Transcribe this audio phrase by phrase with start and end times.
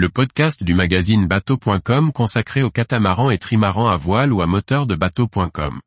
[0.00, 4.86] le podcast du magazine bateau.com consacré aux catamarans et trimarans à voile ou à moteur
[4.86, 5.78] de bateau.com.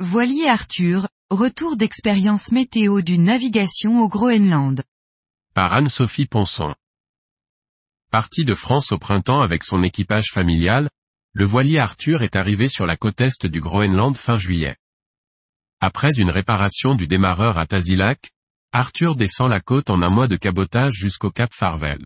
[0.00, 4.82] Voilier Arthur, retour d'expérience météo d'une navigation au Groenland.
[5.54, 6.74] Par Anne-Sophie Ponson.
[8.10, 10.88] Parti de France au printemps avec son équipage familial,
[11.32, 14.76] le voilier Arthur est arrivé sur la côte est du Groenland fin juillet.
[15.80, 18.30] Après une réparation du démarreur à Tasiilaq,
[18.72, 22.04] Arthur descend la côte en un mois de cabotage jusqu'au Cap Farvel.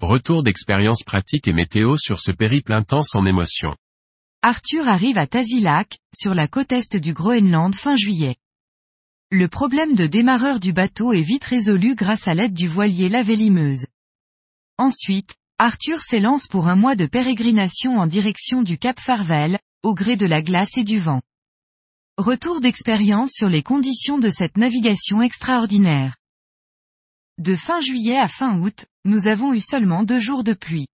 [0.00, 3.74] Retour d'expérience pratique et météo sur ce périple intense en émotion.
[4.42, 8.36] Arthur arrive à Tasiilaq, sur la côte est du Groenland fin juillet.
[9.30, 13.22] Le problème de démarreur du bateau est vite résolu grâce à l'aide du voilier La
[13.22, 13.86] Vélimeuse.
[14.78, 20.14] Ensuite, Arthur s'élance pour un mois de pérégrination en direction du Cap Farvel, au gré
[20.14, 21.20] de la glace et du vent.
[22.16, 26.14] Retour d'expérience sur les conditions de cette navigation extraordinaire.
[27.38, 30.86] De fin juillet à fin août, nous avons eu seulement deux jours de pluie.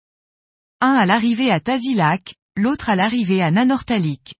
[0.81, 4.33] Un à l'arrivée à Tasiilaq, l'autre à l'arrivée à Nanortalik.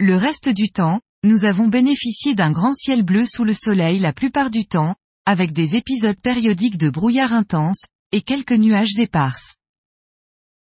[0.00, 4.14] Le reste du temps, nous avons bénéficié d'un grand ciel bleu sous le soleil la
[4.14, 4.94] plupart du temps,
[5.26, 9.57] avec des épisodes périodiques de brouillard intense, et quelques nuages éparses.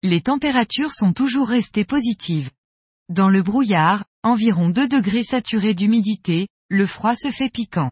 [0.07, 2.53] Les températures sont toujours restées positives.
[3.09, 7.91] Dans le brouillard, environ 2 degrés saturés d'humidité, le froid se fait piquant.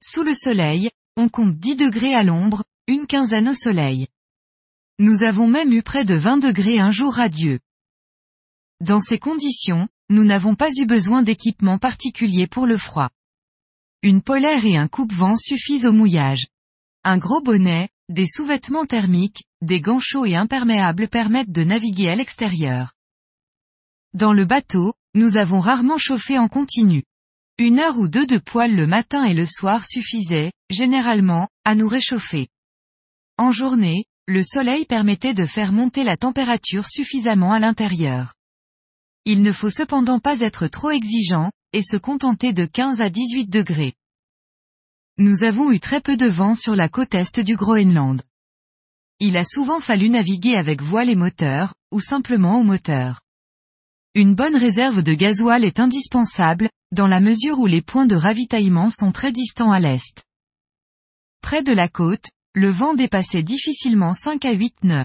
[0.00, 4.06] Sous le soleil, on compte 10 degrés à l'ombre, une quinzaine au soleil.
[5.00, 7.58] Nous avons même eu près de 20 degrés un jour radieux.
[8.80, 13.10] Dans ces conditions, nous n'avons pas eu besoin d'équipement particulier pour le froid.
[14.02, 16.46] Une polaire et un coupe-vent suffisent au mouillage.
[17.02, 22.16] Un gros bonnet, des sous-vêtements thermiques, des gants chauds et imperméables permettent de naviguer à
[22.16, 22.92] l'extérieur.
[24.14, 27.04] Dans le bateau, nous avons rarement chauffé en continu.
[27.58, 31.88] Une heure ou deux de poêle le matin et le soir suffisaient, généralement, à nous
[31.88, 32.48] réchauffer.
[33.38, 38.34] En journée, le soleil permettait de faire monter la température suffisamment à l'intérieur.
[39.24, 43.46] Il ne faut cependant pas être trop exigeant, et se contenter de 15 à 18
[43.46, 43.94] degrés.
[45.18, 48.22] Nous avons eu très peu de vent sur la côte est du Groenland.
[49.18, 53.22] Il a souvent fallu naviguer avec voile et moteur, ou simplement au moteur.
[54.14, 58.90] Une bonne réserve de gasoil est indispensable, dans la mesure où les points de ravitaillement
[58.90, 60.24] sont très distants à l'est.
[61.40, 65.04] Près de la côte, le vent dépassait difficilement 5 à 8 nœuds.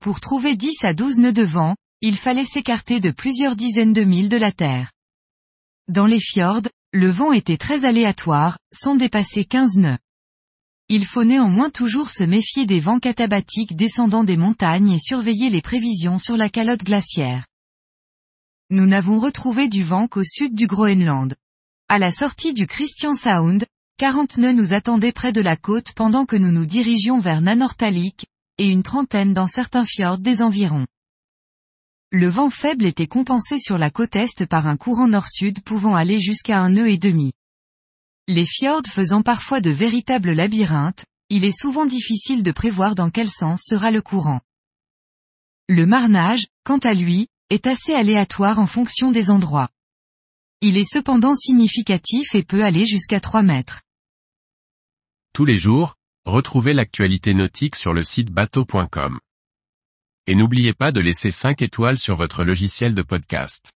[0.00, 4.04] Pour trouver 10 à 12 nœuds de vent, il fallait s'écarter de plusieurs dizaines de
[4.04, 4.92] milles de la terre.
[5.88, 9.98] Dans les fjords, le vent était très aléatoire, sans dépasser 15 nœuds.
[10.88, 15.60] Il faut néanmoins toujours se méfier des vents catabatiques descendant des montagnes et surveiller les
[15.60, 17.44] prévisions sur la calotte glaciaire.
[18.70, 21.34] Nous n'avons retrouvé du vent qu'au sud du Groenland.
[21.88, 23.66] À la sortie du Christian Sound,
[23.98, 28.26] 40 nœuds nous attendaient près de la côte pendant que nous nous dirigions vers Nanortalik,
[28.58, 30.86] et une trentaine dans certains fjords des environs.
[32.12, 36.20] Le vent faible était compensé sur la côte est par un courant nord-sud pouvant aller
[36.20, 37.32] jusqu'à un nœud et demi.
[38.28, 43.30] Les fjords faisant parfois de véritables labyrinthes, il est souvent difficile de prévoir dans quel
[43.30, 44.40] sens sera le courant.
[45.68, 49.68] Le marnage, quant à lui, est assez aléatoire en fonction des endroits.
[50.60, 53.82] Il est cependant significatif et peut aller jusqu'à 3 mètres.
[55.32, 55.94] Tous les jours,
[56.24, 59.20] retrouvez l'actualité nautique sur le site bateau.com.
[60.26, 63.75] Et n'oubliez pas de laisser 5 étoiles sur votre logiciel de podcast.